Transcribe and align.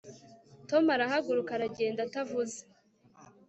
tom 0.69 0.83
arahaguruka 0.95 1.51
aragenda 1.53 1.99
atavuze 2.03 2.57